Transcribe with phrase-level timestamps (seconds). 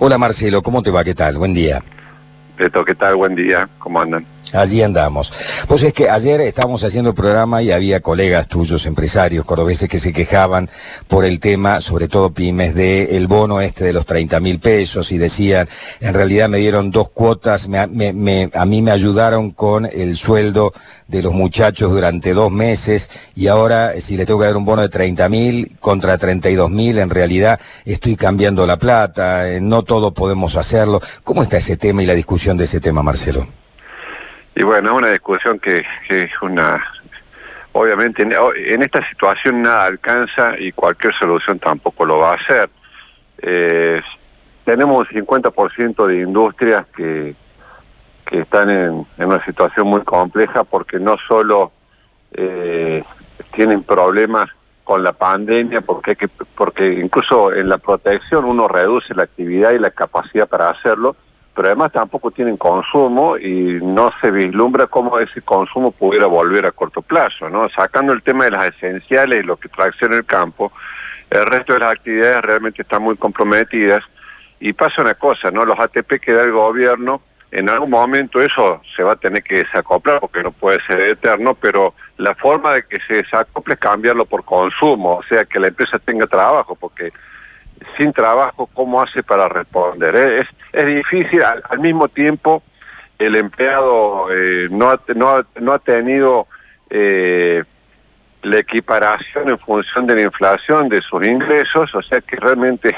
[0.00, 1.02] Hola Marcelo, ¿cómo te va?
[1.02, 1.38] ¿Qué tal?
[1.38, 1.82] Buen día.
[2.56, 3.16] Beto, ¿qué tal?
[3.16, 3.68] Buen día.
[3.80, 4.24] ¿Cómo andan?
[4.52, 5.32] Allí andamos.
[5.66, 9.98] Pues es que ayer estábamos haciendo el programa y había colegas tuyos, empresarios cordobeses, que
[9.98, 10.70] se quejaban
[11.06, 15.12] por el tema, sobre todo pymes, de el bono este de los 30 mil pesos
[15.12, 15.68] y decían,
[16.00, 20.72] en realidad me dieron dos cuotas, me, me, a mí me ayudaron con el sueldo
[21.06, 24.82] de los muchachos durante dos meses y ahora si le tengo que dar un bono
[24.82, 30.12] de 30 mil contra 32 mil, en realidad estoy cambiando la plata, eh, no todos
[30.12, 31.00] podemos hacerlo.
[31.22, 33.46] ¿Cómo está ese tema y la discusión de ese tema, Marcelo?
[34.58, 36.84] Y bueno, una discusión que, es una...
[37.70, 42.68] Obviamente en, esta situación nada alcanza y cualquier solución tampoco lo va a hacer.
[43.40, 44.02] Eh,
[44.64, 47.36] tenemos un 50% de industrias que,
[48.26, 51.70] que están en, una situación muy compleja porque no solo
[52.32, 53.04] eh,
[53.52, 54.48] tienen problemas
[54.82, 59.78] con la pandemia, porque, que, porque incluso en la protección uno reduce la actividad y
[59.78, 61.14] la capacidad para hacerlo,
[61.58, 66.70] pero además tampoco tienen consumo y no se vislumbra cómo ese consumo pudiera volver a
[66.70, 67.68] corto plazo, ¿no?
[67.68, 70.70] Sacando el tema de las esenciales y lo que tracciona el campo,
[71.28, 74.04] el resto de las actividades realmente están muy comprometidas
[74.60, 75.64] y pasa una cosa, ¿no?
[75.64, 79.56] Los ATP que da el gobierno, en algún momento eso se va a tener que
[79.56, 84.26] desacoplar porque no puede ser eterno, pero la forma de que se desacople es cambiarlo
[84.26, 87.12] por consumo, o sea, que la empresa tenga trabajo, porque
[87.96, 90.14] sin trabajo, ¿cómo hace para responder?
[90.14, 92.62] Es, es difícil, al, mismo tiempo
[93.18, 96.46] el empleado eh, no, ha, no, no, ha, tenido
[96.90, 97.64] eh,
[98.42, 102.96] la equiparación en función de la inflación de sus ingresos, o sea que realmente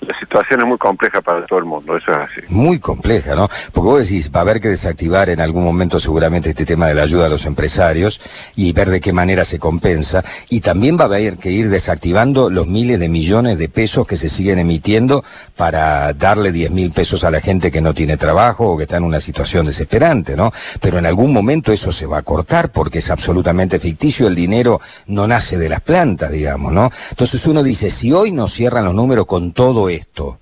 [0.00, 2.40] la situación es muy compleja para todo el mundo, eso es así.
[2.48, 3.48] Muy compleja, ¿no?
[3.72, 6.94] Porque vos decís, va a haber que desactivar en algún momento seguramente este tema de
[6.94, 8.20] la ayuda a los empresarios
[8.56, 10.24] y ver de qué manera se compensa.
[10.48, 14.16] Y también va a haber que ir desactivando los miles de millones de pesos que
[14.16, 15.24] se siguen emitiendo
[15.56, 18.96] para darle 10 mil pesos a la gente que no tiene trabajo o que está
[18.96, 20.52] en una situación desesperante, ¿no?
[20.80, 24.80] Pero en algún momento eso se va a cortar porque es absolutamente ficticio, el dinero
[25.06, 26.90] no nace de las plantas, digamos, ¿no?
[27.10, 30.38] Entonces uno dice, si hoy nos cierran los números con todo esto,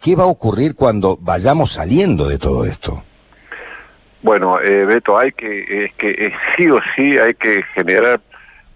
[0.00, 3.02] ¿qué va a ocurrir cuando vayamos saliendo de todo esto?
[4.22, 8.20] Bueno, eh, Beto, hay que, es que eh, sí o sí hay que generar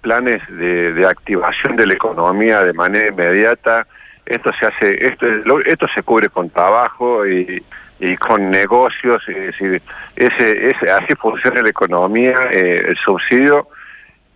[0.01, 3.87] planes de, activación de la economía de manera inmediata.
[4.25, 5.27] Esto se hace, esto,
[5.67, 7.63] esto se cubre con trabajo y,
[8.19, 9.81] con negocios, es decir,
[10.15, 13.69] ese, ese, así funciona la economía, eh, el subsidio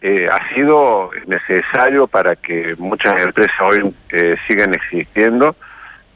[0.00, 3.94] eh, ha sido necesario para que muchas empresas hoy
[4.46, 5.54] sigan existiendo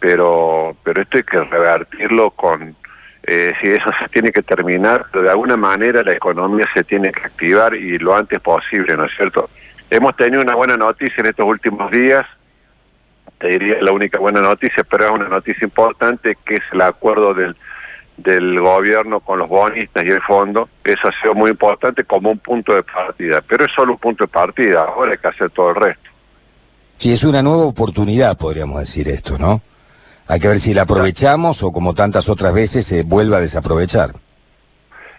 [0.02, 2.74] pero, pero esto hay que revertirlo con,
[3.22, 7.20] eh, si eso se tiene que terminar, de alguna manera la economía se tiene que
[7.20, 9.48] activar y lo antes posible, ¿no es cierto?
[9.90, 12.26] Hemos tenido una buena noticia en estos últimos días,
[13.38, 17.32] te diría la única buena noticia, pero es una noticia importante, que es el acuerdo
[17.32, 17.54] del,
[18.16, 22.40] del gobierno con los bonistas y el fondo, eso ha sido muy importante como un
[22.40, 25.70] punto de partida, pero es solo un punto de partida, ahora hay que hacer todo
[25.70, 26.10] el resto.
[26.98, 29.62] Sí, es una nueva oportunidad, podríamos decir esto, ¿no?
[30.28, 34.12] Hay que ver si la aprovechamos o como tantas otras veces se vuelva a desaprovechar.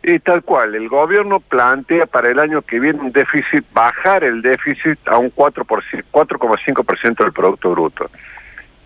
[0.05, 4.41] Y tal cual, el gobierno plantea para el año que viene un déficit, bajar el
[4.41, 8.11] déficit a un 4,5% del Producto Bruto.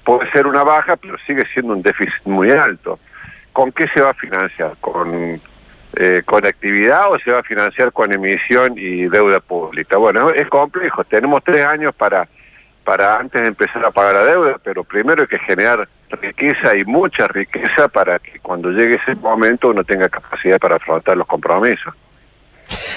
[0.04, 3.00] Puede ser una baja, pero sigue siendo un déficit muy alto.
[3.52, 4.76] ¿Con qué se va a financiar?
[4.80, 5.42] ¿Con,
[5.96, 9.98] eh, ¿Con actividad o se va a financiar con emisión y deuda pública?
[9.98, 11.04] Bueno, es complejo.
[11.04, 12.28] Tenemos tres años para,
[12.88, 15.90] para antes de empezar a pagar la deuda, pero primero hay que generar
[16.22, 21.18] riqueza y mucha riqueza para que cuando llegue ese momento uno tenga capacidad para afrontar
[21.18, 21.94] los compromisos.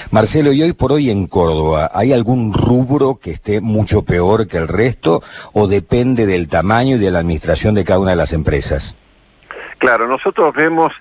[0.09, 4.55] Marcelo, ¿y hoy por hoy en Córdoba hay algún rubro que esté mucho peor que
[4.55, 5.21] el resto
[5.51, 8.95] o depende del tamaño y de la administración de cada una de las empresas?
[9.77, 10.93] Claro, nosotros vemos,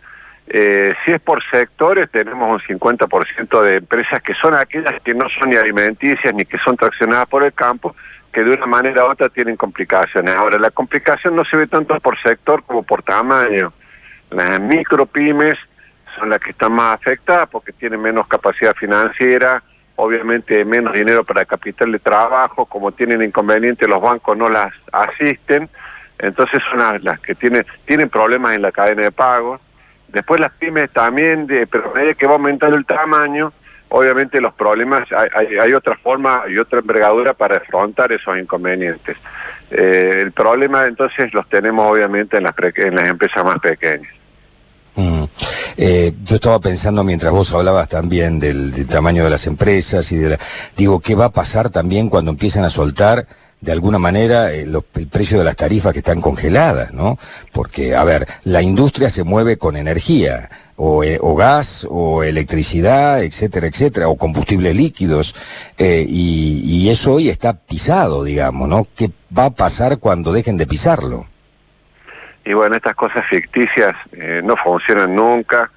[0.49, 5.29] eh, si es por sectores, tenemos un 50% de empresas que son aquellas que no
[5.29, 7.95] son ni alimenticias ni que son traccionadas por el campo,
[8.33, 10.35] que de una manera u otra tienen complicaciones.
[10.35, 13.73] Ahora, la complicación no se ve tanto por sector como por tamaño.
[14.31, 15.57] Las micropymes
[16.19, 19.63] son las que están más afectadas porque tienen menos capacidad financiera,
[19.97, 25.69] obviamente menos dinero para capital de trabajo, como tienen inconvenientes los bancos no las asisten,
[26.19, 29.61] entonces son las, que tienen, tienen problemas en la cadena de pagos.
[30.09, 33.53] Después las pymes también, de, pero a medida que va aumentando el tamaño,
[33.91, 39.17] obviamente los problemas, hay, hay, otra forma y otra envergadura para afrontar esos inconvenientes.
[39.71, 44.13] Eh, el problema entonces los tenemos obviamente en las, en las empresas más pequeñas.
[44.97, 45.25] Mm.
[45.77, 50.31] Eh, yo estaba pensando mientras vos hablabas también del, tamaño de las empresas y de
[50.31, 50.39] la,
[50.77, 53.27] digo, ¿qué va a pasar también cuando empiecen a soltar
[53.61, 57.19] de alguna manera el precio de las tarifas que están congeladas, ¿no?
[57.53, 60.49] Porque, a ver, la industria se mueve con energía,
[60.83, 65.35] o, eh, gas, o electricidad, etcétera, etcétera, o combustibles líquidos,
[65.77, 68.87] eh, y, eso hoy está pisado, digamos, ¿no?
[68.97, 71.27] ¿Qué va a pasar cuando dejen de pisarlo?
[72.47, 75.71] Y bueno, estas cosas ficticias eh, no funcionan nunca,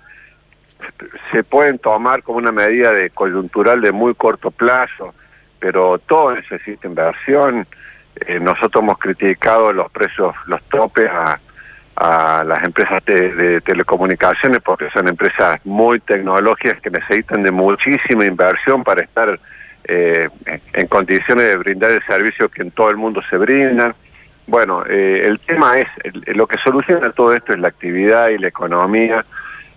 [1.32, 5.14] se pueden tomar como una medida de coyuntural de muy corto plazo,
[5.60, 7.68] pero todo necesita inversión.
[8.26, 11.40] Eh, nosotros hemos criticado los precios, los topes a,
[12.00, 19.02] las empresas de, telecomunicaciones porque son empresas muy tecnológicas que necesitan de muchísima inversión para
[19.02, 19.40] estar
[19.86, 20.30] eh,
[20.74, 23.94] en condiciones de brindar el servicio que en todo el mundo se brindan.
[24.48, 25.88] Bueno, eh, el tema es,
[26.36, 29.26] lo que soluciona todo esto es la actividad y la economía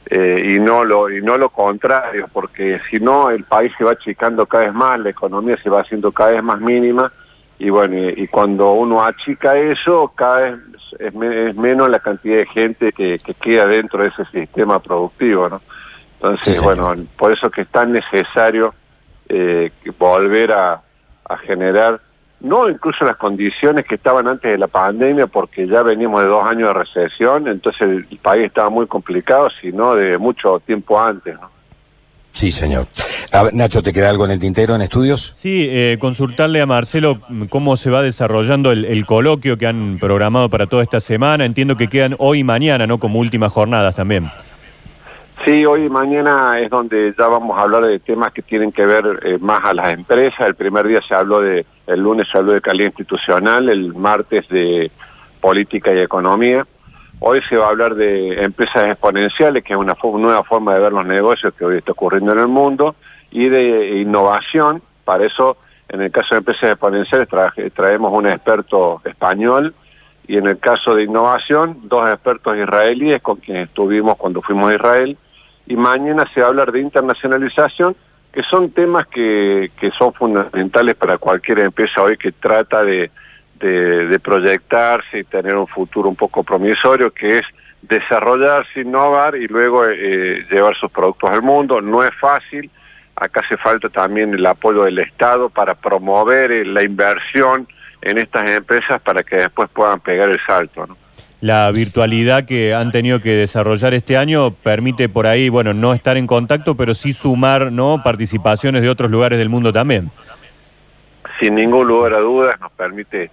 [0.09, 3.93] eh, y no lo y no lo contrario, porque si no el país se va
[3.93, 7.13] achicando cada vez más, la economía se va haciendo cada vez más mínima
[7.59, 10.55] y bueno, y, cuando uno achica eso, cada vez
[10.99, 11.15] es,
[11.55, 15.63] menos la cantidad de gente que, queda dentro de ese sistema productivo, ¿no?
[16.15, 18.75] Entonces, bueno, por eso que es tan necesario
[19.29, 20.83] eh, volver a
[21.45, 22.01] generar
[22.41, 26.45] no incluso las condiciones que estaban antes de la pandemia, porque ya veníamos de dos
[26.45, 31.35] años de recesión, entonces el, país estaba muy complicado, sino de mucho tiempo antes.
[31.41, 31.51] ¿no?
[32.37, 32.87] Sí, señor.
[33.55, 35.33] Nacho, ¿te queda algo en el tintero en estudios?
[35.35, 37.19] Sí, eh, consultarle a Marcelo
[37.49, 41.47] cómo se va desarrollando el, el, coloquio que han programado para toda esta semana.
[41.47, 42.99] Entiendo que quedan hoy y mañana, ¿no?
[42.99, 44.31] Como últimas jornadas también.
[45.47, 48.85] Sí, hoy y mañana es donde ya vamos a hablar de temas que tienen que
[48.85, 50.47] ver eh, más a las empresas.
[50.47, 54.47] El primer día se habló de, el lunes se habló de calidad institucional, el martes
[54.51, 54.91] de
[55.41, 56.67] política y economía.
[57.19, 60.93] Hoy se va a hablar de empresas exponenciales, que es una nueva forma de ver
[60.93, 62.95] los negocios que hoy está ocurriendo en el mundo,
[63.31, 64.83] y de innovación.
[65.05, 65.57] Para eso,
[65.89, 67.29] en el caso de empresas exponenciales,
[67.75, 69.75] traemos un experto español,
[70.29, 74.75] y en el caso de innovación, dos expertos israelíes con quienes estuvimos cuando fuimos a
[74.75, 75.17] Israel,
[75.67, 77.97] y mañana se va a hablar de internacionalización,
[78.31, 83.11] que son temas que, que son fundamentales para cualquier empresa hoy que trata de,
[83.59, 87.47] de, proyectarse y tener un futuro un poco promisorio, que es
[87.83, 91.81] desarrollarse, innovar y luego eh, llevar sus productos al mundo.
[91.81, 92.71] No es fácil,
[93.15, 97.69] acá hace falta también el apoyo del Estado para promover eh, la inversión
[98.03, 100.87] en estas empresas para que después puedan pegar el salto.
[100.87, 100.97] ¿no?
[101.41, 106.17] la virtualidad que han tenido que desarrollar este año permite por ahí, bueno, no estar
[106.17, 108.03] en contacto, pero sí sumar, ¿no?
[108.03, 110.11] Participaciones de otros lugares del mundo también.
[111.39, 113.31] Sin ningún lugar a dudas nos permite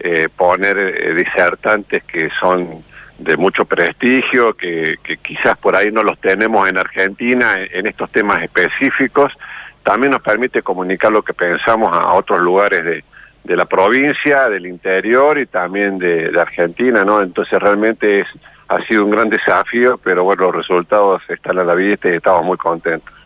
[0.00, 2.84] eh, poner eh, disertantes que son
[3.18, 8.42] de mucho prestigio, que, quizás por ahí no los tenemos en Argentina en, estos temas
[8.42, 9.36] específicos.
[9.82, 13.04] También nos permite comunicar lo que pensamos a otros lugares de,
[13.48, 17.22] de la provincia, del interior y también de, Argentina, ¿no?
[17.22, 18.26] Entonces realmente es,
[18.68, 22.44] ha sido un gran desafío, pero bueno, los resultados están a la vista y estamos
[22.44, 23.17] muy contentos.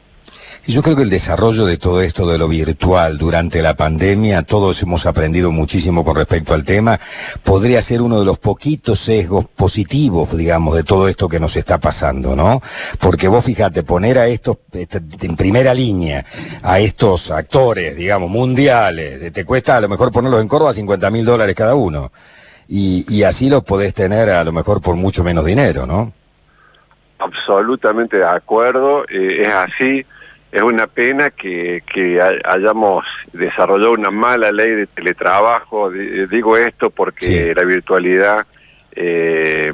[0.64, 4.80] Yo creo que el desarrollo de todo esto de lo virtual durante la pandemia, todos
[4.80, 7.00] hemos aprendido muchísimo con respecto al tema,
[7.42, 11.78] podría ser uno de los poquitos sesgos positivos, digamos, de todo esto que nos está
[11.78, 12.62] pasando, ¿no?
[13.00, 16.24] Porque vos fíjate, poner a estos, este, en primera línea,
[16.62, 21.24] a estos actores, digamos, mundiales, te cuesta a lo mejor ponerlos en Córdoba 50 mil
[21.24, 22.12] dólares cada uno.
[22.68, 26.12] Y, y así los podés tener a lo mejor por mucho menos dinero, ¿no?
[27.18, 30.06] Absolutamente de acuerdo, eh, es así
[30.52, 31.82] es una pena que,
[32.44, 35.90] hayamos desarrollado una mala ley de teletrabajo.
[35.90, 38.46] Digo esto porque la virtualidad
[38.94, 39.72] eh,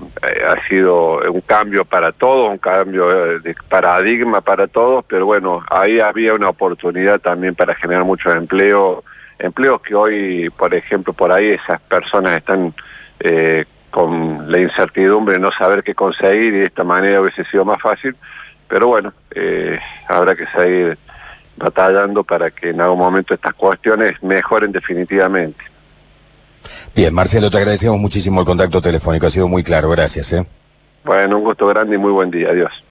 [0.49, 5.99] ha sido un cambio para todos, un cambio de paradigma para todos, pero bueno, ahí
[5.99, 9.03] había una oportunidad también para generar muchos empleos,
[9.41, 12.73] empleos que hoy, por ejemplo, por ahí esas personas están
[13.19, 17.65] eh, con la incertidumbre de no saber qué conseguir y de esta manera hubiese sido
[17.65, 18.15] más fácil
[18.69, 20.99] pero bueno, eh, habrá que seguir
[21.57, 25.65] batallando para que en algún momento estas cuestiones mejoren definitivamente.
[26.95, 30.33] Bien, Marcelo, te agradecemos muchísimo el contacto telefónico, ha sido muy claro, gracias.
[30.33, 30.47] ¿eh?
[31.05, 32.85] Bueno, un gusto grande y muy buen día, adiós.